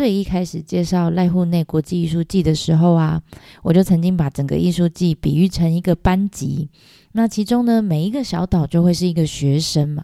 [0.00, 3.22] 最一开始介绍濑户内国际艺术季的时候啊，
[3.62, 6.70] 我就曾经把整个艺术季比喻成一个班级。
[7.12, 10.02] 那其中呢，每一个小岛就会是一个学生嘛。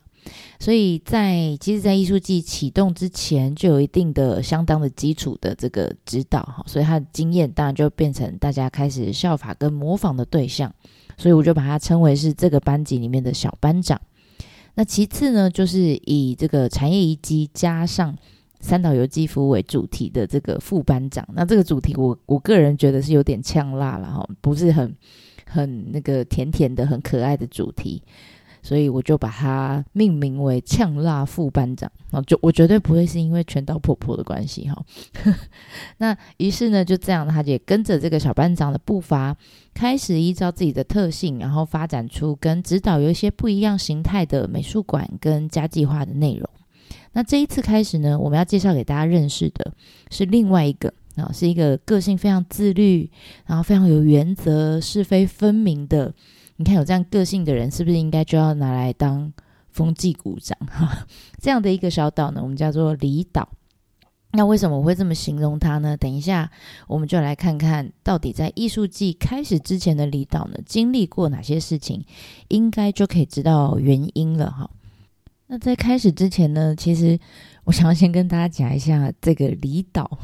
[0.61, 6.63] 所以在其实，在艺术季启动之前，就有一定的、相当的基础的这个指导哈。
[6.67, 10.71] 所以他的经验当然就变成大家开始效法跟模仿的对象。
[11.17, 13.99] 所以我就把它称为是这个班级里面的小班长。
[14.75, 18.15] 那其次呢，就是以这个产业遗迹加上。
[18.67, 24.93] 三岛由纪夫为主题的这个副班长，那这个主题我我个人觉得是有点呛辣了哈，不是很
[25.49, 28.03] 很那个甜甜的、很可爱的主题，
[28.63, 34.85] 所以我就把它命名为呛辣副班长啊，就我绝对不会是因为全岛婆婆的关系哈。
[35.99, 39.37] 那于是呢，就这样，他也跟着这个小班长的步伐，
[39.73, 46.51] 开始依照自己的特性，然后发展出跟指导有一些不一样形态的美术馆跟家计划的内容。
[47.17, 49.73] 那这一次开始呢，我们要介绍给大家认识的
[50.11, 53.11] 是另外一个啊，是一个个性非常自律，
[53.47, 56.15] 然后非常有原则、是非分明的。
[56.57, 59.33] 你看有这样个性的人，是不是应该就要拿来当
[59.71, 60.59] 风纪股长？
[60.67, 61.07] 哈，
[61.41, 63.49] 这样的一个小岛呢，我们叫做离岛。
[64.33, 65.97] 那为什么我会这么形容它呢？
[65.97, 66.51] 等一下，
[66.87, 72.05] 我们就来看看到底在艺术季开始之前的离岛呢，经历过哪些事情，
[72.49, 74.69] 应该就可以知道原因了哈。
[75.49, 77.19] 那在开始之前呢，其实
[77.65, 80.19] 我想要先跟大家讲一下这个“离岛”，“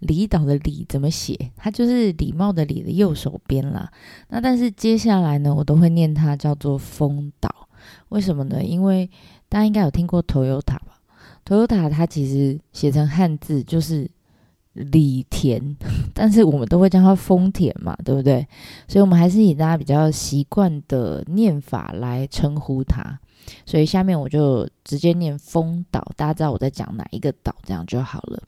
[0.00, 1.52] 离岛”的“离”怎么写？
[1.56, 3.88] 它就是礼貌的“礼”的右手边啦。
[4.28, 7.68] 那但是接下来呢，我都会念它叫做“丰岛”。
[8.10, 8.62] 为什么呢？
[8.64, 9.08] 因为
[9.48, 11.00] 大家应该有听过 Toyota 吧
[11.44, 14.10] ？Toyota 它其实写成汉字就是
[14.74, 15.76] “李田”，
[16.12, 18.44] 但是我们都会叫它“丰田”嘛，对不对？
[18.88, 23.20] 所以我们还是以大家比较习惯的念法来称呼它。
[23.64, 28.42] 所以下面我就直接念丰岛，大家知道我在讲哪一个岛，这样就好了。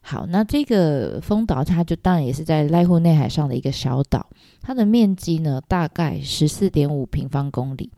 [0.00, 4.26] 好，那这个丰岛它就当然也是在濑户内海上的一个小岛，
[4.60, 7.90] 它的面积呢大概十四点五平方公里。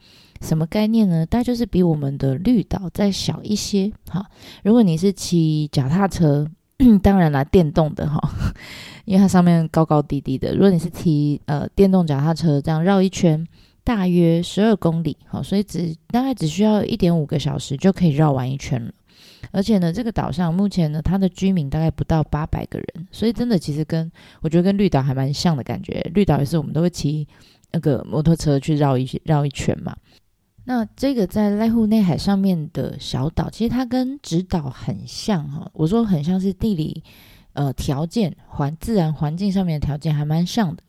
[0.42, 1.24] 什么概念呢？
[1.24, 3.90] 大概就是比我们的绿岛再小一些。
[4.10, 4.26] 好，
[4.62, 6.46] 如果你是骑脚踏车，
[7.02, 8.20] 当然啦，电动的哈，
[9.06, 10.52] 因为它上面高高低低的。
[10.52, 13.46] 如果你是骑呃电动脚踏车，这样绕一圈。
[13.84, 18.90] 大约十二公里，好，所以只大概只需要一点五个小时就可以绕完一圈了。
[19.52, 26.00] 而且呢，这个岛上目前呢，它的居民大概不到八百个人，所以真的其实跟我觉得跟绿岛还蛮像的感觉。
[26.14, 27.28] 绿岛也是我们都会骑
[27.72, 29.94] 那个摩托车去绕一绕一圈嘛。
[30.64, 35.70] 那这个在濑户内海上面的小岛，其实它跟直岛很像哈。
[35.74, 37.04] 我说很像是地理。
[37.54, 40.82] 呃，条件环自然环境上面的条件还蛮像的，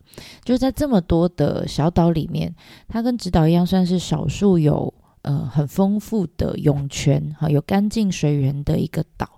[0.44, 2.52] 就在这么多的小岛里面，
[2.88, 9.30] 它跟直岛一样，算是少数有呃很丰富的涌泉哈，有干净水源的一个岛，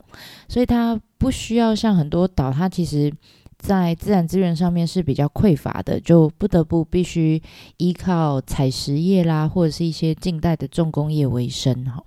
[0.49, 3.13] 所以它不需要像很多岛，它其实
[3.59, 7.43] 在自然资源上面是比较匮乏的，就不得不必须
[7.77, 12.03] 依靠采石业啦，或者是一些近代的重工业为生哈。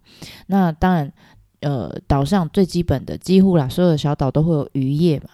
[0.47, 1.13] 那当然。
[1.61, 5.29] 呃，岛上最基本的几乎啦，所有的小岛都会有渔业嘛。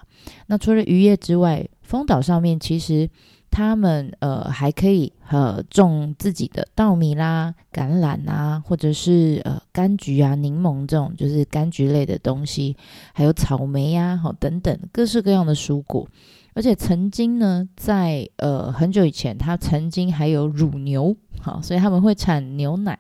[0.48, 3.10] 那除了渔业之外，丰岛上面其实
[3.50, 12.76] 他们呃还可以呃种自己的稻米啦、橄榄啊，或者是呃柑橘啊、柠檬这种就是柑橘类的东西，
[13.14, 16.08] 还有草莓呀，好等等各式各样的蔬果。
[16.54, 23.00] 而且曾经呢，在呃很久以前，它曾经还有乳牛，好，所以他们会产牛奶。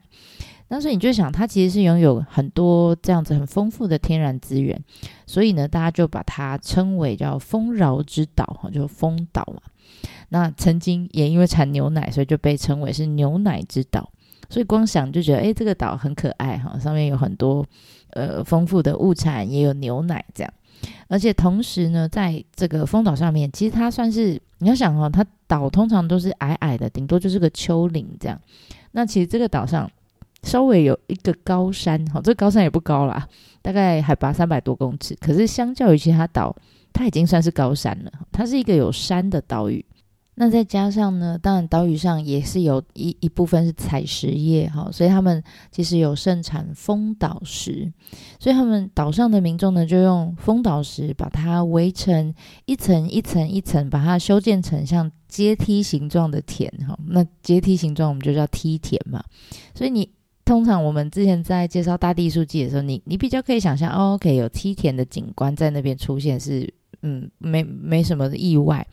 [0.69, 4.77] 但是你就想，它其实是拥有很多这样子很丰富的天然资源，
[5.25, 9.61] 所以呢，大家就把它称为叫丰饶之岛，哈，就丰岛嘛。
[10.27, 14.11] 那曾经也因为产牛奶，所以就被称为是牛奶之岛。
[14.49, 17.65] 所以光想就觉得，哎，这个岛很可爱，哈，上面有很多
[18.09, 20.53] 呃丰富的物产，也有牛奶这样。
[21.07, 28.37] 而且同时呢，在这个丰岛上面，其实它算是你要想哈，它岛通常都是矮矮的，顶多就是个丘陵这样。
[28.91, 29.89] 那其实这个岛上。
[30.43, 33.27] 稍微有一个高山，哈，这高山也不高啦，
[33.61, 35.15] 大概海拔三百多公尺。
[35.15, 36.55] 可是相较于其他岛，
[36.93, 38.11] 它已经算是高山了。
[38.31, 39.83] 它是一个有山的岛屿。
[40.39, 47.91] 那再加上呢，当然岛屿上也是有一一部分是采石业哈，所以他们其实有盛产风岛石，
[48.39, 52.31] 所以他们岛上的民众呢，就用风岛石把它围成
[52.65, 56.95] 一层一层一层，把它修建成像阶梯形状的田哈。
[57.07, 59.23] 那阶梯形状我们就叫梯田嘛。
[59.73, 60.07] 所以你
[60.47, 66.73] 通常我们之前在介绍大地艺术季的时候，你你比较可以想象哦，OK，有梯田的景观在那边出现是。
[67.03, 68.85] 嗯，没没什么意外，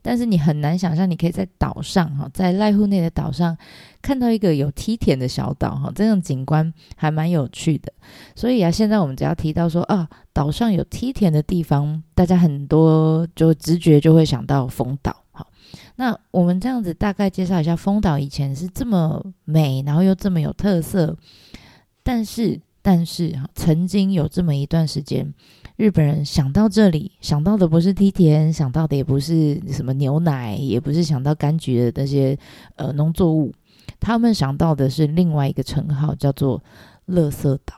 [0.00, 3.54] 但是你很难想象，你可以在岛上哈，在濑户内的岛上
[4.00, 7.92] 看到一个有梯田的小岛哈，这种景观还蛮有趣的。
[8.36, 15.24] 所以啊，现在我们只要提到说啊，岛上有梯田的地方，大家很多就直觉就会想到丰岛。
[15.98, 21.16] 那我们这样子大概介绍一下丰岛以前是这么美，然后又这么有特色，
[22.04, 25.34] 但是但是，曾经有这么一段时间。
[25.76, 32.38] 日本人想到这里，想到的不是梯田，想到的也不是什么牛奶，也不是想到柑橘的那些
[32.76, 33.52] 呃农作物，
[33.98, 36.62] 他们想到的是另外一个称号，叫做
[37.10, 37.74] “垃圾岛”，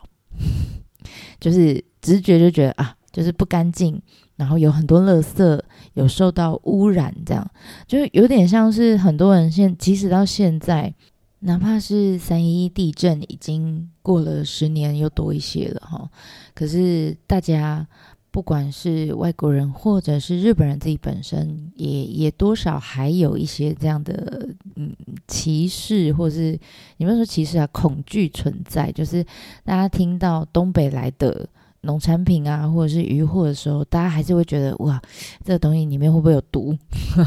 [1.40, 4.00] 就是直觉就觉得啊，就是不干净，
[4.36, 5.60] 然后有很多垃圾，
[5.94, 7.50] 有受到污染，这样
[7.86, 10.94] 就有点像是很多人现，即使到现在。
[11.42, 16.10] 哪怕是三一一地震已经过了十年又多一些了哈，
[16.54, 17.88] 可是大家
[18.30, 24.94] 不管是外国人或者是日本人自己本身，也也多少还有一些这样的嗯
[25.28, 26.60] 歧视，或是
[26.98, 29.24] 你们说歧视啊恐惧存在，就是
[29.64, 31.48] 大家听到东北来的。
[31.82, 35.00] 农产品啊，或者是渔获的时候，大家还是会觉得哇，
[35.44, 36.76] 这个东西里面会不会有毒，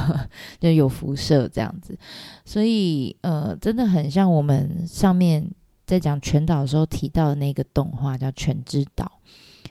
[0.60, 1.98] 就有辐射这样子。
[2.46, 5.50] 所以呃，真的很像我们上面
[5.86, 9.12] 在讲全岛的时候提到的那个动画，叫《全知岛》，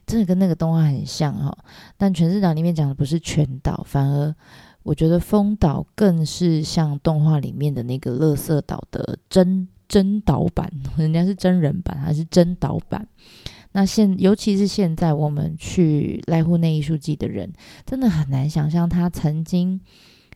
[0.06, 1.56] 真的跟那个动画很像哈。
[1.96, 4.34] 但《全知岛》里面讲的不是全岛，反而
[4.82, 13.06] 我觉得风岛更是像动画里面的那个乐色岛的真真岛版，人家是真人版还是真岛版？
[13.74, 17.50] 那现尤其是现在，我们去濑户内艺术季的人，
[17.86, 19.80] 真的很难想象他曾经，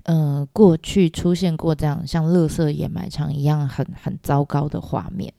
[0.05, 5.31] 呃，过去出现过这样像乐色掩埋场一样很很糟糕的画面。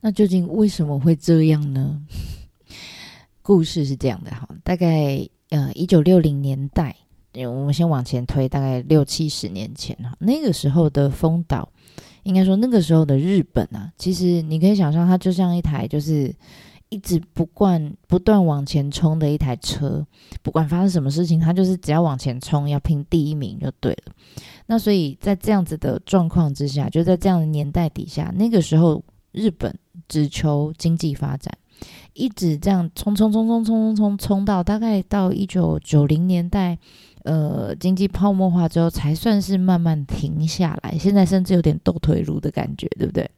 [0.00, 2.00] 那究竟为什么会这样呢？
[3.42, 6.96] 故事是这样的哈，大概呃一九六零年代，
[7.34, 11.68] 我们先往前推，大概六七十年前哈，那个时候的丰岛，
[12.22, 16.34] 应该说那个时候的日本啊，其实你可以想象，它就像一台就是。
[16.90, 20.06] 一直不惯不断往前冲的一台车，
[20.42, 24.12] 不管发生什么事情，他就是只要往前冲，要拼第一名就对了。
[24.66, 29.02] 那所以在这样子的状况之下，就在这样的年代底下，那个时候
[29.32, 29.76] 日本
[30.06, 31.52] 只求经济发展，
[32.12, 36.78] 一直这样冲冲冲冲冲冲冲冲到大概到一九九零年代，
[37.24, 40.96] 呃，经济泡沫化之后，才算是慢慢停下来。
[40.96, 43.28] 现在甚至有点斗退路的感觉，对不对？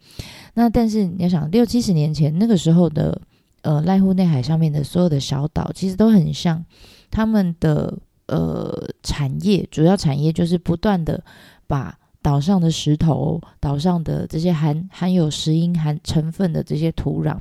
[0.52, 3.18] 那但是你要想，六七十年前那个时候的。
[3.66, 6.64] 呃，濑户内海上面的所有的小岛，其实都很像
[7.10, 7.98] 他们的
[8.28, 8.72] 呃
[9.02, 11.20] 产业，主要产业就是不断的
[11.66, 17.36] 把岛上的石头、岛上的这些含含有石英含成分的这些土壤，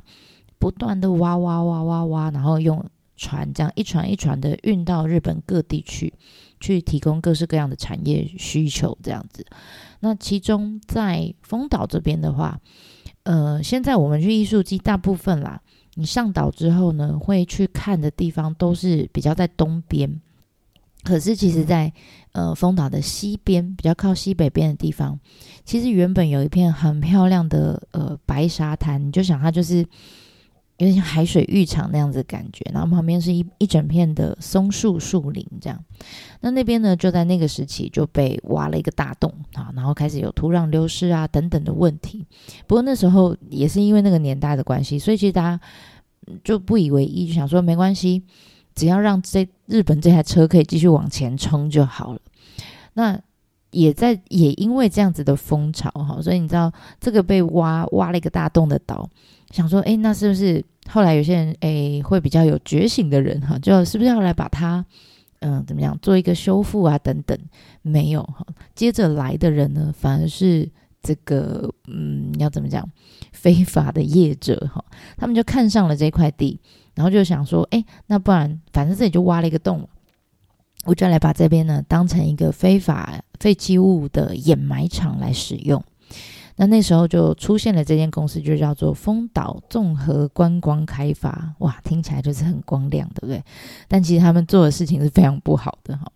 [0.58, 2.84] 不断的挖挖挖挖挖，然后用
[3.16, 6.12] 船这样一船一船的运到日本各地去，
[6.58, 9.46] 去提供各式各样的产业需求这样子。
[10.00, 12.60] 那其中在丰岛这边的话，
[13.22, 15.62] 呃，现在我们去艺术机大部分啦。
[15.98, 20.20] 你上岛之后呢，会去看的地方都是比较在东边，
[21.02, 21.90] 可是其实，在
[22.32, 25.18] 呃丰岛的西边，比较靠西北边的地方，
[25.64, 29.86] 其实原本有一片很漂亮的呃白沙滩，你就想它就是
[30.78, 35.84] 有点像海水浴场那样子的感觉，然后旁边是一一整片的松树树林这样。
[36.40, 42.26] 那那边呢，就在那个时期就被挖了一个大洞啊，然后开始有土壤流失啊等等的问题。
[42.66, 45.60] 不过那时候也是因为那个年代的关系，所以其实大家
[46.44, 48.22] 就不以为意，就想说没关系，
[48.74, 52.20] 只要让这日本这台车可以继续往前冲就好了。
[52.92, 53.18] 那
[53.70, 59.08] 也在也因为这样子的风潮哈，所以你知道这个被挖挖了一个大洞的岛，
[59.50, 64.84] 想说哎，那是不是后来有些人哎会比较有觉醒的人哈，就是不是要来把它。
[65.40, 66.98] 嗯，怎么样做一个修复啊？
[66.98, 67.38] 等等，
[67.82, 68.44] 没有哈。
[68.74, 70.68] 接着来的人呢，反而是
[71.02, 72.88] 这个嗯，要怎么讲？
[73.32, 74.82] 非法的业者哈，
[75.18, 76.58] 他们就看上了这块地，
[76.94, 79.86] 然后就想说，哎，那不然反正这里就挖了一个洞，
[80.86, 85.84] 我就来把这边呢当成一个非法废弃物的掩埋场来使用。
[86.56, 91.54] 那那时候就出现了这间公司，就叫做丰岛综合观光开发。
[91.58, 93.42] 哇，听起来就是很光亮，对不对？
[93.88, 96.10] 但其实他们做的事情是非常不好的哈。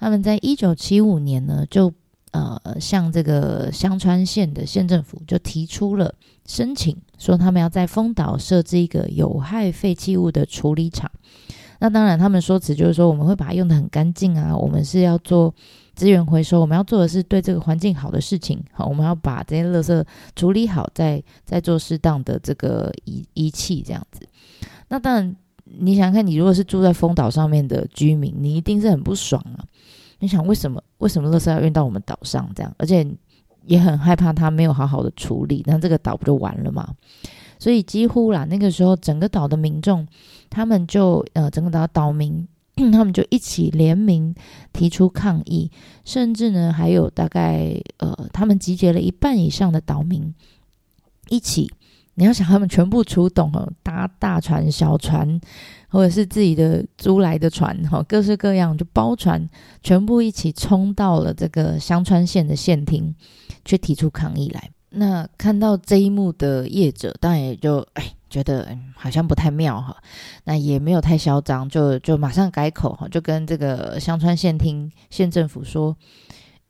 [0.00, 1.92] 他们在一九七五年呢，就
[2.32, 6.14] 呃向这个香川县的县政府就提出了
[6.46, 11.10] 申请，说他们要在丰岛设置一个有害废弃物的处理厂。
[11.80, 15.54] 那当然，他们说辞就是说我们会把它用的很干净啊，我们是要做
[15.94, 18.62] 资源回收，我们要做的是对这个环境好的事情。
[18.72, 24.26] 好，我们要把这些垃圾处理好，再再做适当的这个仪仪器这样子。
[24.88, 29.64] 那当然，你想看，你如果是住在丰岛上面的居民，你一定是很不爽啊。
[30.18, 32.74] 你想为什么为什么垃圾要运到我们岛上这样？
[32.78, 33.06] 而且
[33.66, 36.94] 也很害怕它没有好好的处理，那这个岛不就完了吗？
[37.58, 40.06] 所以几乎啦，那个时候整个岛的民众，
[40.50, 42.46] 他们就呃，整个岛岛民，
[42.92, 44.34] 他们就一起联名
[44.72, 45.70] 提出抗议，
[46.04, 50.34] 甚至呢，还有大概呃，他们集结了一半以上的岛民
[51.28, 51.70] 一起。
[52.16, 55.40] 你要想，他们全部出动哦，搭大船、小船，
[55.88, 59.48] 或者是自己的租来的船，哈，各式各样就包船，
[59.82, 63.12] 全部一起冲到了这个香川县的县厅，
[63.64, 64.70] 去提出抗议来。
[64.96, 69.96] 那看到这一幕的业者，当然也就哎觉得好像不太妙哈，
[70.44, 75.96] 那也没有太嚣张，就就马上改口哈，就跟这个香川县厅县政府说，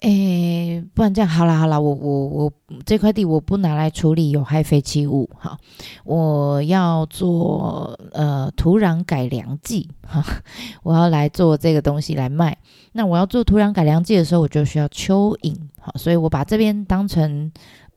[0.01, 2.53] 哎，不然这样好了好了，我我我
[2.85, 5.57] 这块地我不拿来处理有害废弃物哈，
[6.05, 10.23] 我要做呃土壤改良剂哈，
[10.83, 12.57] 我要来做这个东西来卖。
[12.93, 17.51] 那我要做土壤改良剂的时候，我就需要蚯蚓好，所以我把这边当成。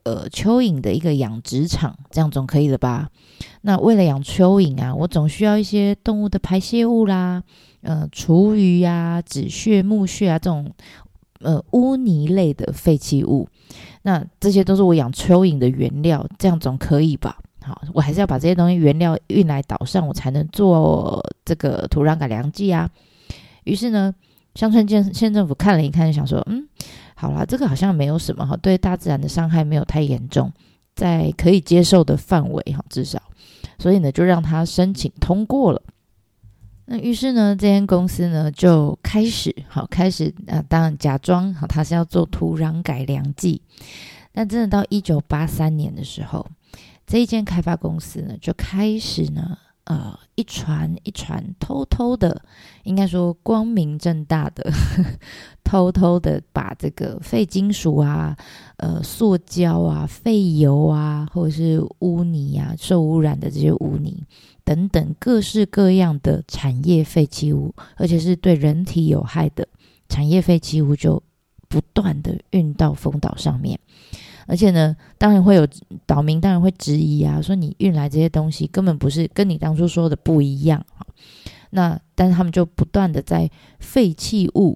[0.07, 3.09] 呃，蚯蚓的一个养殖场，这样总可以了吧？
[3.63, 7.43] 那为了养蚯蚓啊，我总需要一些动物的排泄物啦，
[7.81, 10.71] 呃，厨余呀、纸屑、木屑啊这种
[11.41, 13.49] 呃污泥类的废弃物。
[14.03, 17.37] 那这些都是我养蚯蚓的原料，这样总可以吧？
[17.61, 22.89] 好，我还是要把这些东西原料运来岛上，我才能做这个土壤改良剂啊。
[23.65, 24.15] 于是呢，
[24.55, 26.65] 乡村县县政府看了一看，想说，嗯。
[27.19, 30.53] 好啦，这个好像没有什么哈，对大自然的伤害没有太严重，
[30.95, 33.19] 在可以接受的范围哈，至少，
[33.79, 35.81] 所以呢，就让他申请通过了。
[36.85, 43.63] 那于是呢，这间公司呢就开始好开始啊，当然假装好，他是要做土壤改良剂。
[44.33, 46.45] 那真的到一九八三年的时候，
[47.07, 49.57] 这一间开发公司呢就开始呢。
[49.87, 52.43] 呃，一船一船偷偷的，
[52.83, 54.69] 应该说光明正大的，
[55.63, 58.35] 偷偷的把这个废金属啊、
[58.75, 64.21] 呃，塑胶啊、废油啊，或者是污泥啊、受污染的这些污泥
[64.65, 69.65] 等等各式各样的产业废弃物，而且是对人体有害的
[70.09, 71.23] 产业废弃物，就
[71.69, 73.79] 不断的运到丰岛上面。
[74.47, 75.67] 而且呢，当然会有
[76.05, 81.05] 岛民，当然会质疑啊，说你运来这些东西根本不是跟你当初说的不一样哈。
[81.71, 83.49] 那但是他们就不断的在
[83.79, 84.75] 废弃物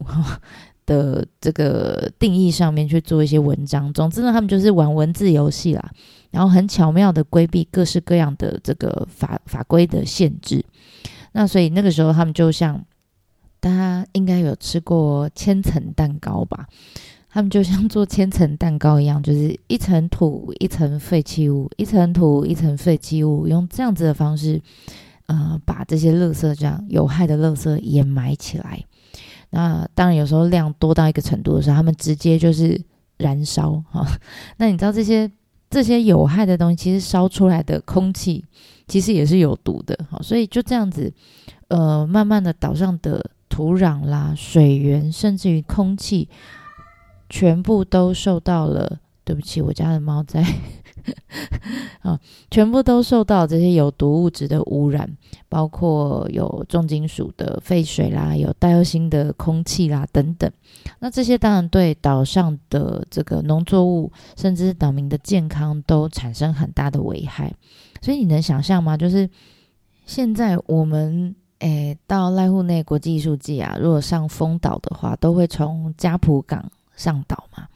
[0.86, 3.92] 的这个定义上面去做一些文章。
[3.94, 5.92] 总之呢，他们就是玩文字游戏啦，
[6.32, 10.64] 然后很巧妙的规避各式各样的这个法法规的限制。
[11.32, 12.84] 那所以那个时候他们就像
[13.62, 16.68] 大家应该有吃过千层蛋糕吧。
[17.34, 24.62] 他们就像做千层蛋糕一样，就是一层土一层废弃物，一层土一层废弃物，用这样子的方式，
[25.28, 28.84] 呃，把这些垃圾这样有害的垃圾掩埋起来。
[29.52, 32.80] 那当然有时候量多到一个程度的时候，他们直接就是
[33.18, 34.06] 燃烧 哈。
[34.58, 35.32] 那你知道这些
[35.70, 38.44] 这些有害的东西，其实烧出来的空气
[38.90, 40.20] 其实也是有毒的哈。
[40.22, 41.14] 所以就这样子，
[41.70, 46.28] 呃，慢慢的岛上的土壤啦、水源，甚至于空气。
[47.32, 50.46] 全部都受到了，对不起，我家的猫在
[52.02, 52.20] 啊，
[52.52, 55.10] 全部都受到这些有毒物质的污染，
[55.48, 60.52] 包括有重金属的废水啦，有带有新的空气啦等等。
[61.00, 67.52] 那这些当然对岛上的这个农作物，甚至是岛民的健康都产生很大的危害。
[68.02, 68.98] 所以你能想象吗？
[68.98, 69.28] 就是
[70.06, 76.70] 现在我们诶到濑户内国际艺术季啊，如果上丰岛的话，都会从加浦港。
[77.02, 77.68] 上岛嘛？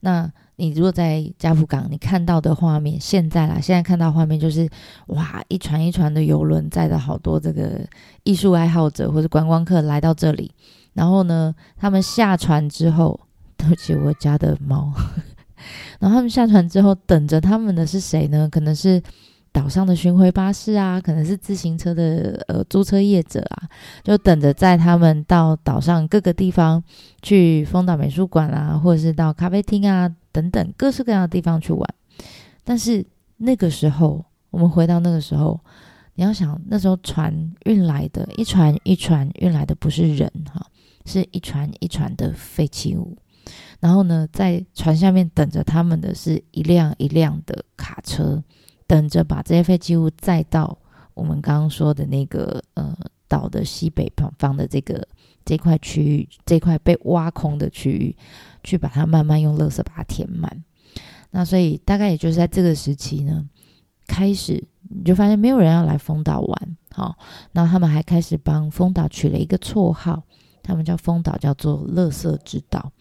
[0.00, 4.68] 那你如果在加浦港，你看到的画面，现在啦，现在看到画面就是
[5.06, 7.80] 哇，一船一船的游轮载着好多这个
[8.24, 10.52] 艺术爱好者或者观光客来到这里，
[10.92, 13.18] 然后呢，他们下船之后，
[13.56, 14.92] 对不起，我家的猫，
[15.98, 18.48] 然后他们下船之后，等着他们的是谁呢？
[18.50, 19.02] 可能是。
[19.56, 23.66] 岛上的巡回巴士啊，可能是自行车的呃租车业者啊，
[24.04, 26.84] 就等着载他们到岛上各个地方
[27.22, 31.88] 去，丰岛美术馆啊，或者是到咖啡厅啊等等各式各样的地方去玩。
[32.64, 33.02] 但是
[33.38, 35.58] 那个时候，我们回到那个时候，
[36.16, 40.66] 你要想那时候船运来的，一船一船运来的不是人哈，
[41.06, 43.16] 是一船一船的废弃物。
[43.80, 48.42] 然后呢，在船下面等着他们的是一辆一辆的卡车，
[48.86, 50.76] 等着把这些废弃物载到
[51.14, 52.96] 我们刚刚说的那个呃
[53.28, 55.06] 岛的西北方方的这个
[55.44, 58.16] 这块区域，这块被挖空的区域，
[58.62, 60.64] 去把它慢慢用垃圾把它填满。
[61.30, 63.48] 那所以大概也就是在这个时期呢，
[64.06, 67.16] 开始你就发现没有人要来丰岛玩，好，
[67.52, 70.22] 那他们还开始帮丰岛取了一个绰号，
[70.62, 72.92] 他们叫丰岛叫做“垃圾之岛”。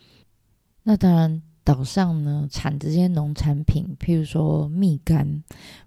[0.84, 5.42] 那当然，岛上呢产这些农产品，譬如说蜜柑，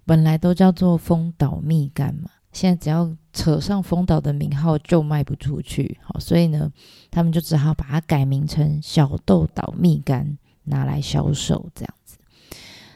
[0.04, 6.70] 本来都叫做丰岛蜜柑嘛，现在只要扯上丰岛的名号就卖不出去，好，所以呢，
[7.12, 12.18] 他们就只好把它改名成小豆岛蜜柑，拿来销售这样子。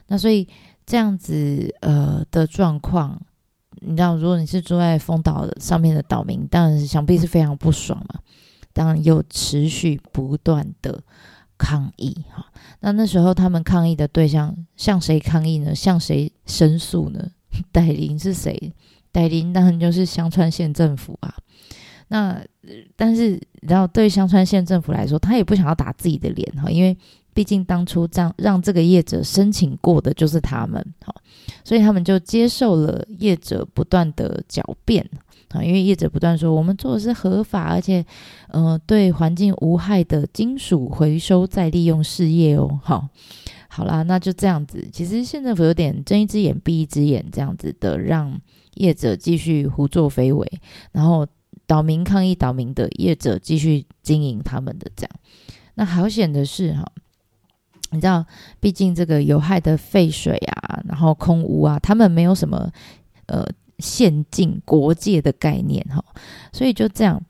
[0.09, 0.49] 那所以
[0.85, 3.23] 这样子呃的状况，
[3.77, 8.21] 你知道，如果你是住在丰岛上面的岛民，当然是想必是非常不爽嘛，
[8.73, 11.01] 当然又持续不断的。
[11.63, 12.45] 抗议哈，
[12.81, 15.73] 那那时候他们抗议的对象向谁抗议呢？
[15.73, 17.25] 向谁申诉呢？
[17.71, 18.73] 代理是谁？
[19.13, 21.33] 代理当然就是香川县政府啊。
[22.09, 22.43] 那
[22.97, 26.97] 但是然后对香川县政府来说，他也不想要打自己的脸哈，因为
[27.33, 31.15] 毕竟当初让让这个业者申请过的就是他们哈，
[31.63, 35.09] 所以他们就接受了业者不断的狡辩。
[35.53, 38.05] 啊，因为业者不断说我们做的是合法，而且，
[38.49, 42.81] 呃，对环境无害的金属回收再利用事业哦。
[42.83, 43.09] 好，
[43.69, 44.89] 好啦，那就这样子。
[44.93, 48.41] 其实县政府有点睁一只眼闭一只眼，这样子的让
[48.75, 50.51] 业者继续胡作非为，
[50.93, 51.27] 然后
[51.67, 55.11] 岛民抗议，岛民的业者继续经营他们的这样。
[55.75, 56.85] 那好险的是哈，
[57.91, 58.25] 你知道，
[58.59, 62.71] 毕竟这个有害的废水啊，然后空污啊，他们没有什么
[63.27, 63.47] 呃。
[63.83, 66.03] 县境国界的概念哈，
[66.53, 67.21] 所以就这样，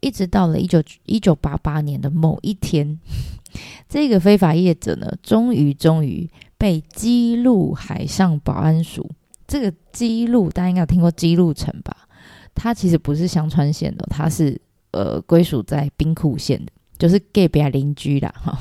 [0.00, 3.00] 一直到了一九一九八八年的某一天，
[3.88, 9.10] 这个非法业者呢，终于终于被基路海上保安署。
[9.48, 11.96] 这个基路大家应该有听过基路城吧？
[12.54, 14.60] 它其实不是香川县的，它是
[14.92, 18.58] 呃归属在兵库县的，就是隔壁邻居啦哈。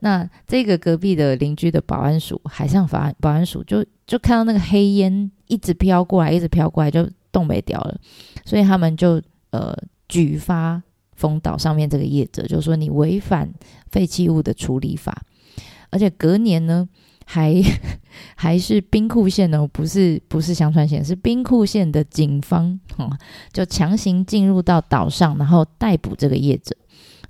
[0.00, 7.98] 那这个隔壁的邻居的保安署，海上保安保安署就就看到那个黑烟一直飘过来，一直飘过来，就冻没掉了，
[8.44, 9.76] 所以他们就呃
[10.08, 10.82] 举发
[11.14, 13.52] 丰岛上面这个业者，就说你违反
[13.90, 15.22] 废弃物的处理法，
[15.90, 16.88] 而且隔年呢，
[17.26, 17.62] 还
[18.34, 23.18] 还是兵库县呢，不是不是香川县，是兵库县的警方，哈，
[23.52, 26.74] 就强行进入到岛上，然后逮捕这个业者。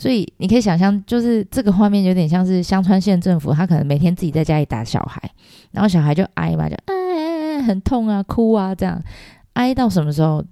[0.00, 5.30] 所以你可以想象，就是这个画面有点像是香川县政府，他可能每天自己在家里打小孩，
[5.72, 8.98] 然后小孩就挨嘛，就哎很痛啊，哭啊，这样
[9.52, 10.42] 挨到什么时候？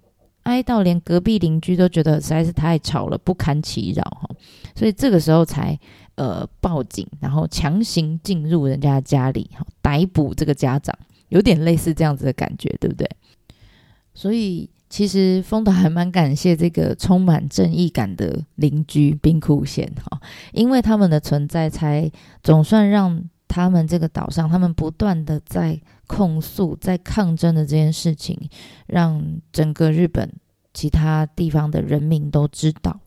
[0.43, 4.29] 挨到连隔壁邻居都觉得实在是太吵了，不堪其扰哈。
[4.75, 5.79] 所以这个时候才
[6.17, 10.95] 呃报警，然后强行进入人家家里，逮捕这个家长，
[11.31, 13.09] 有点类似这样子的感觉，对不对？
[14.13, 14.69] 所以。
[14.89, 20.21] 其实丰岛还蛮感谢这个充满正义感的邻居冰库县哈，
[20.53, 22.11] 因为他们的存在，才
[22.43, 28.49] 总算让他们这个岛上，他们不断的在控诉、在抗争的这件事情，
[28.87, 29.23] 让
[29.53, 30.33] 整个日本
[30.73, 33.01] 其他地方的人民都知道。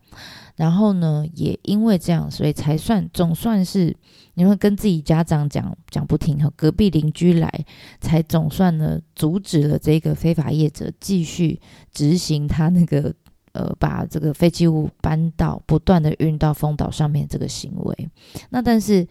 [0.62, 3.97] 然后呢，也因为这样，所以才算总算是
[4.36, 7.52] 你会跟自己家长讲讲不听，和隔壁邻居来，
[8.00, 11.60] 才总算呢阻止了这个非法业者继续
[11.91, 13.12] 执行他那个
[13.54, 18.10] 呃把这个废弃物搬到不断的运到丰岛上面这个行为。
[18.52, 19.08] 那但是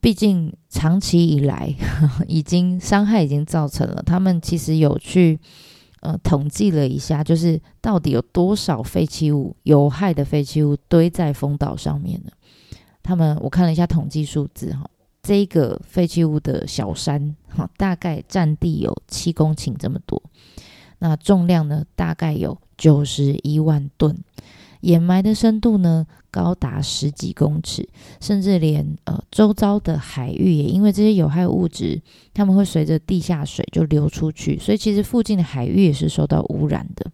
[0.00, 1.74] 毕竟长期以来
[2.26, 5.38] 已经伤害已经造成了，他们其实有去。
[6.00, 12.32] 呃，统计了一下，就是到底有多少废弃物、有害的废弃物堆在风岛上面呢？
[13.02, 14.88] 他们我看了一下统计数字，哈，
[15.22, 20.22] 这个废弃物的小山，哈，大概占地有七公顷这么多，
[20.98, 24.16] 那重量呢，大概有九十一万吨。
[24.80, 27.86] 掩埋的深度呢，高达十几公尺，
[28.20, 32.00] 甚至连呃周遭的海域也因为这些有害物质，
[32.32, 37.10] 他们会随着地下水就流出去，所以其实附近的海域也是受到污染的。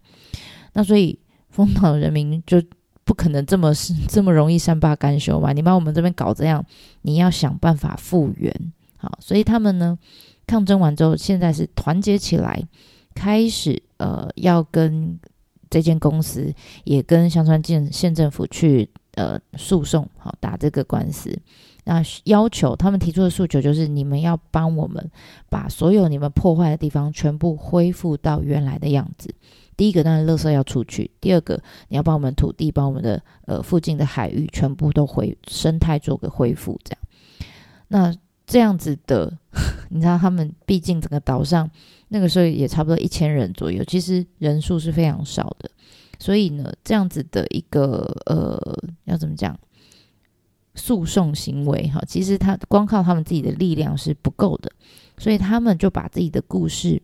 [0.73, 2.61] 那所以丰岛人民就
[3.03, 5.51] 不可能这么是这么容易善罢甘休嘛？
[5.51, 6.65] 你把我们这边搞这样，
[7.01, 8.73] 你要想办法复原。
[8.97, 9.97] 好，所以他们呢
[10.45, 12.63] 抗争完之后，现在是团结起来，
[13.13, 15.19] 开始呃要跟。
[15.77, 16.51] 这间公司
[16.85, 21.37] 也跟香川县县政府去呃诉讼，好打这个官司。
[21.83, 25.11] 那要求他们提出的诉求就是，你们要帮我们
[25.49, 29.31] 把所有你们破坏的地方全部恢复到原来的样子，
[29.77, 36.79] 第一个当然，垃圾要出去；第二个，你要把我们土地、把我们的呃附近的海域全部都恢生态做个恢复。
[36.83, 36.99] 这样，
[37.87, 38.15] 那
[38.47, 39.31] 这样子的，
[39.91, 41.69] 你知道，他们毕竟整个岛上
[42.07, 45.69] 那个时候也差不多一千人左右，其实人数是非常少的。
[46.17, 48.59] 所以呢，这样子的一个呃，
[49.03, 49.55] 要怎么讲？
[50.73, 54.71] 诉讼行为哈，其实他光靠他们自己的力量是不够的，
[55.17, 57.01] 所以他们就把自己的故事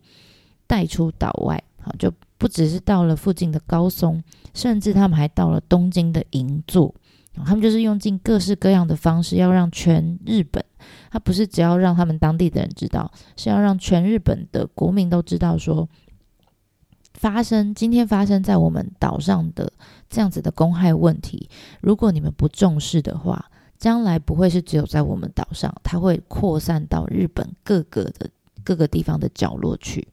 [0.68, 6.94] 带出岛外，好就不只是到了附近的高松，甚至他们还到了东京的银座，
[7.44, 10.64] 他们就是用尽各式各样的方式，要让全日本，
[11.12, 15.88] 他不是只要让他们当地的人知道，是要让全日本的国民都知道说，
[17.14, 19.72] 发生今天发生在我们岛上的
[20.10, 21.50] 这样子的公害问题，
[21.82, 23.50] 如果你们不重视的话。
[23.80, 28.30] 将来不会是只有在我们岛上，它会扩散到日本各个的
[28.64, 30.08] 各个地方的角落去。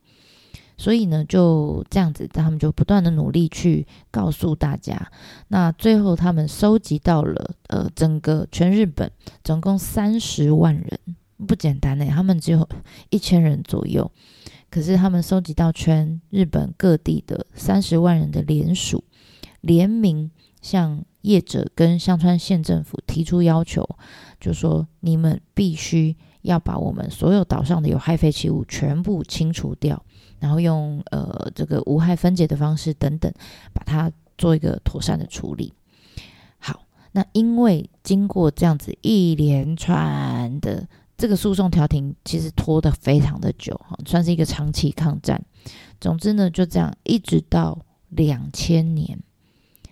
[0.80, 5.12] 所以呢，就这样子，他们就不断的努力去告诉大家。
[5.48, 9.12] 那最后，他们收集到了呃，整个全日本
[9.44, 10.98] 总共三十万人，
[11.46, 12.06] 不简单呢。
[12.06, 12.66] 他们只有
[13.10, 14.10] 一千人左右，
[14.70, 19.04] 可是他们收集到全日本各地的三十万人的联署
[19.60, 20.30] 联名。
[20.62, 23.88] 向业者跟香川县政府提出要求，
[24.38, 30.04] 就说你们必须要把我们所有岛上的有害废弃物全部清除掉，
[30.40, 33.32] 然后用呃这个无害分解的方式等等，
[33.72, 35.72] 把它做一个妥善的处理。
[36.58, 45.40] 好，那因为经过这样子一连串的这个诉讼调停，其实拖得非常的久哈，算是一个长期抗战。
[46.00, 49.20] 总之呢，就这样一直到两千年。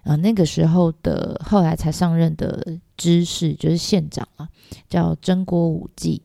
[0.04, 4.48] 啊，那个时候的后来才上任的知事就是县长啊，
[4.88, 6.22] 叫曾国武纪。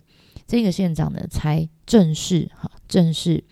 [0.48, 3.44] 这个县长呢，才正式哈，正式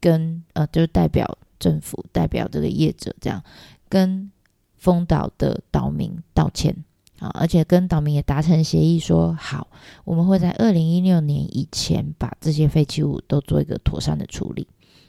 [0.00, 3.42] 跟呃，就是代表政府、代表这个业者这样，
[3.88, 4.30] 跟
[4.76, 6.84] 丰岛的岛民道歉
[7.18, 9.68] 啊，而且跟岛民也达成协议，说好，
[10.04, 14.66] 我们会在二零一六年以前把这些废弃物都做一个妥善的处理。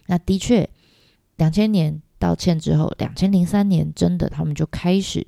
[0.08, 0.69] 那的确，
[1.38, 2.02] 两千年。
[2.19, 5.28] 道歉之后，两千零三年真的他们就开始，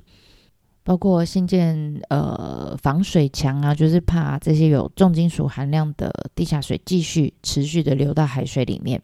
[0.90, 9.00] 包括新建呃防水墙啊，就是怕这些有重金属含量的地下水继续持续的流到海水里面，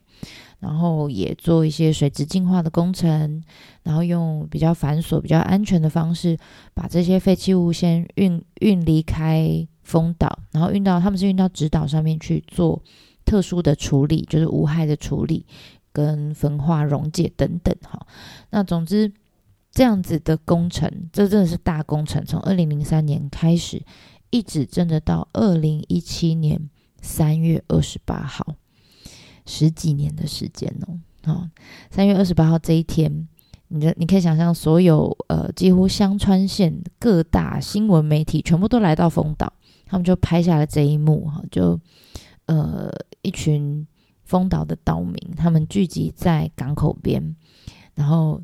[0.59, 3.41] 然后也做一些水质净化的工程，
[3.85, 6.37] 然后用比较繁琐、比较安全的方式，
[6.75, 12.83] 把这些废弃物先运运离开丰岛，然后运到他们是运到直岛上面去做
[13.25, 15.47] 特殊的处理，就是无害的处理。
[15.93, 18.07] 跟焚化溶解等等，哈，
[18.51, 19.11] 那总之
[19.77, 22.25] 这样子的工程，这真的是大工程。
[22.25, 23.85] 从二零零三年开始，
[24.31, 26.71] 一直真的到二零一七年
[27.03, 28.55] 三月二十八号，
[29.45, 30.99] 十几年的时间哦。
[31.25, 31.47] 好，
[31.91, 33.29] 三月二十八号这一天，
[33.69, 39.53] 你的你可以想象，所有呃几乎香川县各大新闻媒体全部都来到丰岛，
[39.85, 41.79] 他们就拍下了这一幕，哈，就
[42.47, 43.87] 呃一群。
[44.25, 47.37] 丰岛的岛民，他们聚集在港口边，
[47.95, 48.43] 然后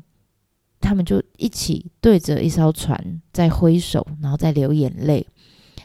[0.83, 5.25] 他们就一起对着一艘船在挥手，然后在流眼泪。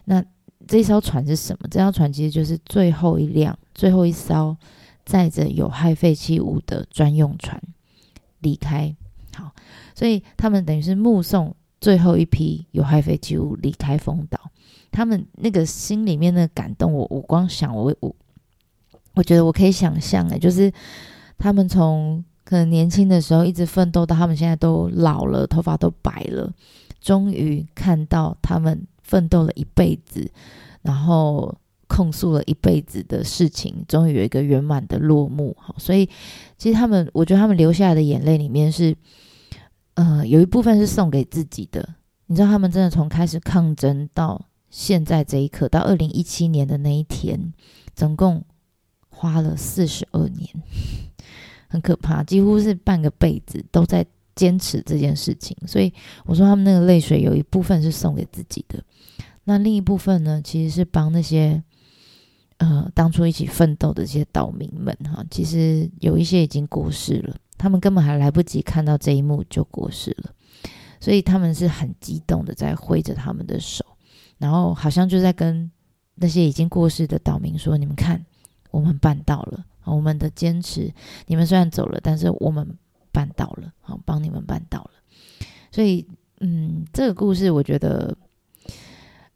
[0.07, 0.23] 那
[0.67, 1.69] 这艘船是什么？
[1.71, 4.57] 这艘船其实就是最后一辆、最后一艘
[5.07, 7.63] 载着有害废弃物的专用船
[8.41, 8.95] 离开。
[9.35, 9.53] 好，
[9.95, 14.51] 所以他们等于是目送最后一批有害废弃物离开丰岛。
[14.91, 18.15] 他们那个心里面的感动，我我光想，我我。
[19.15, 20.73] 我觉得我可以想象，哎，就是
[21.39, 26.51] 他们从可能年轻的时候一直奋斗到他们现在都老了，头发都白了，
[26.99, 30.27] 终于看到他们奋斗了一辈子，
[30.81, 31.55] 然后
[31.87, 35.55] 控诉了一辈子的事情，终于有一个圆满的落幕。
[35.61, 36.09] 好，所以
[36.57, 38.97] 其实他们，我觉得他们流下来的眼泪里面是，
[39.93, 41.87] 呃，有一部分是送给自己的。
[42.29, 47.53] 你知道，他们真的从开始抗争到现在这一刻，到二零一七年的那一天，
[47.95, 48.43] 总共。
[49.11, 50.49] 花了四十二年，
[51.69, 54.05] 很可怕，几乎是半个辈子都在
[54.35, 55.57] 坚持这件事情。
[55.67, 55.93] 所以
[56.25, 58.83] 我说，他们那个泪水有一部分是送给自己的，
[59.45, 61.63] 那另一部分呢，其实是帮那些
[62.57, 65.25] 呃当初一起奋斗的这些岛民们哈。
[65.31, 70.33] 其实有一些已经过世了，他们根本还来不及看到这一幕就过世了，
[71.01, 73.85] 所以他们是很激动的在挥着他们的手，
[74.39, 75.71] 然后好像就在跟
[76.15, 78.25] 那些已经过世的岛民说：“你们看。”
[78.71, 80.93] 我们办到了，我们的坚持。
[81.27, 82.77] 你们虽然走了，但是我们
[83.13, 84.91] 办到了，好，帮你们办到了。
[85.71, 86.07] 所以，
[86.41, 88.17] 嗯，这个故事我觉得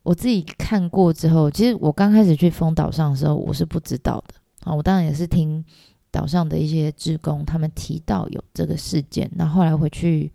[0.03, 4.35] 我自己看过之后，其实我刚开始去封岛上的时候，我是不知道的
[4.65, 4.75] 啊。
[4.75, 5.65] 我当然也是听
[6.11, 10.33] 岛上的一些职工，他们提到有这个事件，那后来回去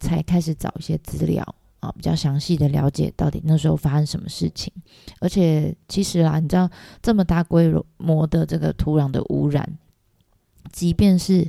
[0.00, 1.44] 才开始找一些资料
[1.80, 4.72] 啊，比较详细的了解到底那时候发生什么事情。
[5.20, 6.68] 而且其实啊，你知道
[7.02, 9.78] 这么大规模的这个土壤的污染，
[10.72, 11.48] 即便是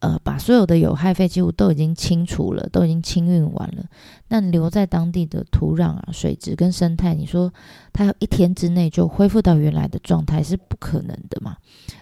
[0.00, 3.84] 呃，把所有的有害废弃物都已经清除了，都已经清运完了。
[4.28, 7.52] 但留在当地的土壤啊、水质跟生态，你说
[7.92, 11.56] 它要一天之内就恢复到原来的状态是不可能的嘛？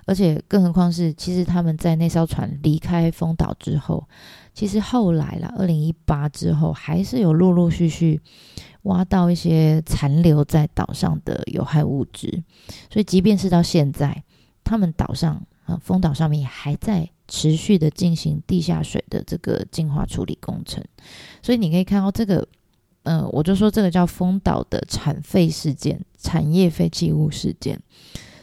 [0.04, 4.06] 而且更何况是，其实他们在那艘船离开丰岛之后，
[4.56, 8.20] 其实后来啦，二零一八之后，还是有陆陆续续
[8.82, 12.42] 挖到一些残留在岛上的有害物质。
[12.90, 14.24] 所以，即便是到现在，
[14.64, 17.10] 他们岛上啊，丰岛上面也还在。
[17.28, 20.80] 持续的进行地下水的这个净化处理工程，
[21.42, 22.46] 所以你可以看到这个，
[23.02, 27.80] 嗯，我就说这个叫丰岛的产废事件、产业废弃物事件。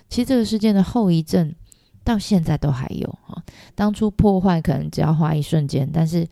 [0.09, 1.55] 其实这个事件的后遗症
[2.03, 3.43] 到现在都还有啊。
[3.75, 6.27] 当初破坏可能只要花一瞬间，但是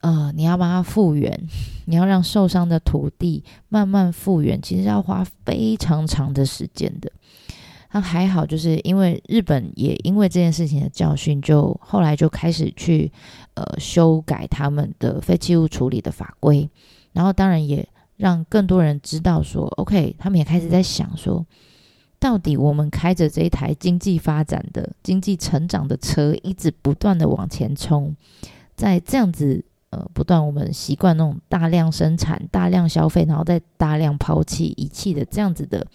[0.00, 1.48] 呃，你要把它复原，
[1.86, 7.10] 你要让受伤的土地慢慢复原，其实要花非常长的时间的。
[7.92, 13.10] 那还好，就是因为日本也因为这件事情的教训，就后来就开始去
[13.54, 16.68] 呃修改他们的废弃物处理的法规，
[17.12, 21.46] 然后当然也让更多人知道说，OK，他们也开始在想说，
[22.24, 28.16] 到底我们开着这一台经济发展的经济成长的车，一直不断的往前冲，
[28.74, 35.86] 在这样子呃不断我们习惯那种大量生产、大量消费，然后再大量抛弃遗弃的这样子的。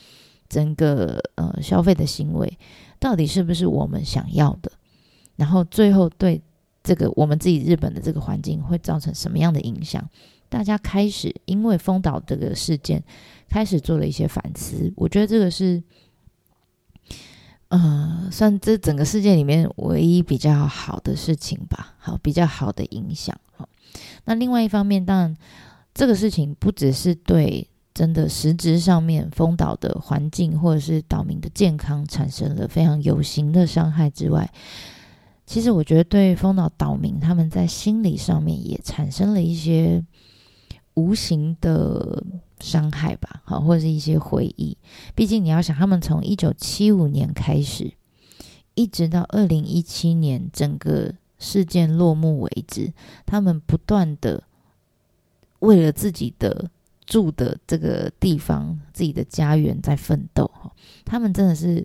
[0.48, 2.58] 整个呃消费的行为
[3.00, 4.72] 到底是不是我们想要的？
[5.36, 6.40] 然后最后对
[6.84, 10.08] 这个我们自己日本的这个环境会造成什么样的影响？
[10.48, 13.04] 大家开始因为丰岛这个事件
[13.48, 14.94] 开始做了一些反思。
[14.96, 15.82] 我觉得这个是
[17.70, 21.96] 呃算这整个世界里面唯一比较好的事情吧。
[21.98, 23.36] 好，比较好的影响。
[23.56, 23.68] 好，
[24.26, 25.38] 那另外一方面，当然
[25.94, 27.68] 这个事情不只是对。
[27.92, 34.50] 真的实质上面，丰岛的环境或者是岛民的健康产生了非常有形的伤害之外，
[35.46, 40.02] 其实我觉得对丰岛岛民他们在心理上面也产生了一些
[40.94, 42.24] 无形的
[42.60, 44.78] 伤害吧，好，或者是一些回忆。
[45.16, 47.94] 毕竟你要想，他们从一九七五年开始，
[48.76, 52.94] 一直到二零一七年整个事件落幕为止，
[53.26, 54.44] 他们不断的
[55.60, 56.70] 为了自己的。
[57.10, 60.48] 住的这个地方，自己的家园在奋斗，
[61.04, 61.84] 他们真的是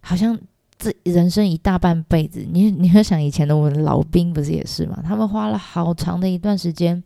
[0.00, 0.38] 好像
[0.78, 2.46] 这人生一大半辈子。
[2.48, 5.02] 你你会想以前的我们老兵不是也是吗？
[5.02, 7.02] 他们花了好长的一段时间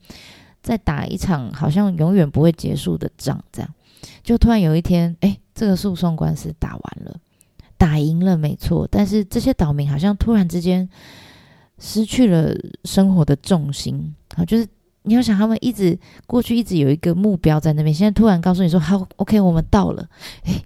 [0.62, 3.74] 在打一场好像永远不会结束的仗，这样
[4.22, 7.16] 就突然有一天，哎，这个诉讼官司打完了，
[7.76, 8.86] 打赢了，没错。
[8.90, 10.88] 但是这些岛民好像突然之间
[11.78, 14.66] 失去了生活的重心啊，就是。
[15.02, 20.06] 你要想，他们一直过去一直有一个目标在那边，现在突然告诉你说：“好，OK，我们到了。”
[20.44, 20.62] 诶，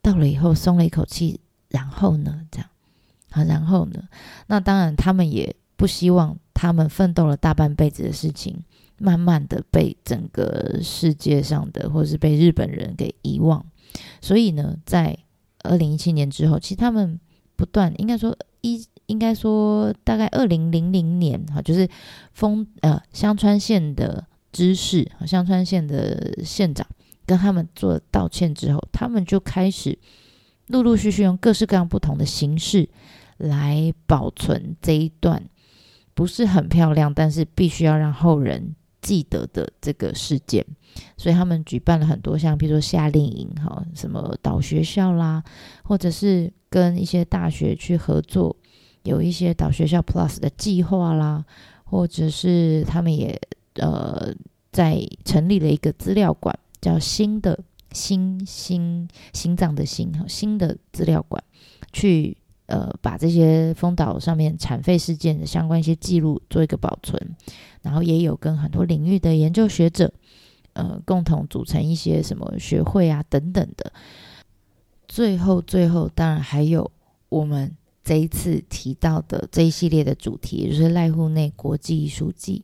[0.00, 2.40] 到了以后松了一口气，然后呢？
[2.50, 2.68] 这样，
[3.32, 4.02] 啊，然后呢？
[4.46, 8.56] 那当然，他们也不希望他们奋斗了大半辈子的事情，
[8.98, 13.64] 慢慢的被整个世界上的或是被日本人给遗忘。
[14.20, 15.16] 所以呢，在
[15.62, 17.18] 二零一七年之后，其实他们
[17.56, 18.86] 不断应该说一。
[19.06, 21.86] 应该说，大概二零零零年，哈，就是
[22.32, 26.86] 丰呃香川县的知事香川县的县长
[27.26, 29.98] 跟他们做道歉之后，他们就开始
[30.68, 32.88] 陆陆续续用各式各样不同的形式
[33.36, 35.50] 来保存这一段
[36.14, 40.64] 不是很漂亮，但是必须要让后人记得的这个事件。
[41.16, 45.42] 所以他们举办了很多像，比如说夏令营，哈，什么岛学校啦，
[45.82, 48.56] 或者是跟一些大学去合作。
[49.02, 51.44] 有一些导学校 Plus 的计划啦，
[51.84, 53.38] 或者是他们也
[53.74, 54.32] 呃
[54.72, 57.58] 在成立了一个资料馆，叫新的
[57.92, 61.44] 心心心脏的心哈新的资料馆，
[61.92, 62.34] 去
[62.74, 67.16] 呃把这些丰岛上面产废事件的相关一些记录做一个保存，
[67.82, 70.12] 然后也有跟很多领域的研究学者
[70.72, 73.92] 呃共同组成一些什么学会啊等等的，
[75.06, 76.90] 最后最后当然还有
[77.28, 77.70] 我们。
[78.06, 82.62] 这一次提到的这一系列的主题，就是濑户内国际艺术季。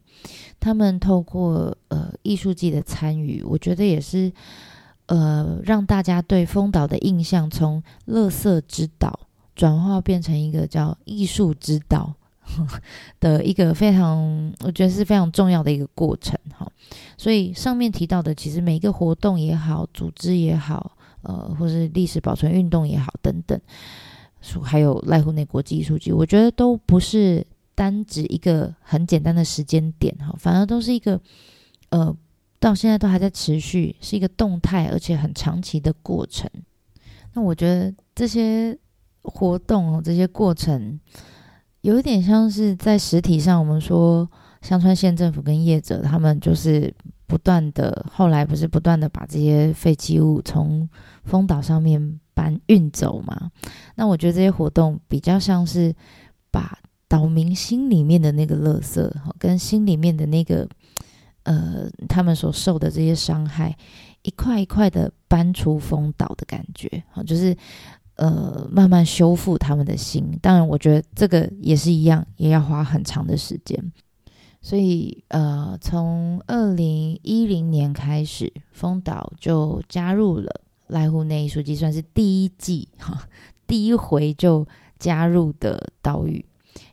[0.61, 4.31] 他们透过呃艺术季的参与，我觉得也是
[5.07, 9.19] 呃让大家对丰岛的印象从“乐色之岛”
[9.61, 12.15] 转化变成一个叫“艺术指导”
[13.21, 16.67] 的一个非常，我觉得是非常重要的一个过程哈。
[17.19, 23.61] 所以上面提到的，其实每一个活动也好，组织也好，呃，或是历史保存运动也好，等等。
[24.63, 31.21] 还有赖户内国际艺术节，我觉得都不是单指一个很简单的时间点哈，反而都是一个
[31.91, 32.17] 呃，
[32.59, 36.51] 到现在都还在持续，是一个动态而且很长期的过程。
[37.35, 38.77] 那我觉得这些
[39.31, 40.99] 活动这些过程，
[41.81, 44.29] 有一点像是在实体上，我们说
[44.63, 46.93] 香川县政府跟业者他们就是
[47.27, 50.89] 不断的，后来不是不断的把这些废弃物从
[51.25, 52.21] 丰岛上面。
[52.33, 53.51] 搬运走嘛？
[53.97, 55.95] 那我觉得这些活动比较像是
[56.51, 60.67] 把岛民心里面的那个垃圾，跟心里面的那个
[61.43, 63.77] 呃，他们所受的这些伤害，
[64.23, 67.55] 一块一块的搬出风岛的感觉，好，就是
[68.21, 70.39] 呃，慢慢修复他们的心。
[70.43, 73.93] 当然，我觉得这个也是一样，也要花很长的时间。
[74.61, 80.61] 所以，呃，从二零一零年开始，风岛就加入了。
[80.91, 83.27] 濑户内艺术季算是第一季哈，
[83.67, 84.67] 第一回就
[84.99, 86.45] 加入的岛屿，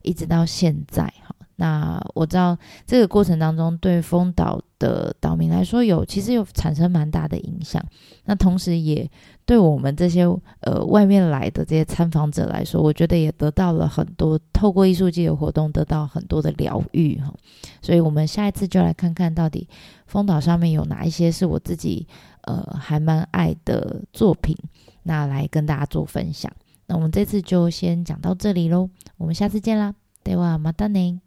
[0.03, 1.35] 一直到现在哈。
[1.57, 7.83] 那我知道这个过程当中，对丰岛的岛民来说，有其实有产生蛮大的影响。
[8.25, 9.09] 那同时也
[9.45, 10.23] 对我们这些
[10.61, 17.33] 呃外面来的这些参访者来说，我觉得也得到了很多透过艺术季的活动，得到很多的疗愈哈。
[17.81, 19.67] 所以我们下一次就来看看到底
[20.05, 22.07] 丰岛上面有哪一些是我自己。
[22.47, 24.55] 呃，还蛮爱的作品，
[25.03, 26.49] 那来跟大家做分享。
[26.85, 31.26] 那我们这次就先讲到这里喽，我们下次见啦，对哇，马达内。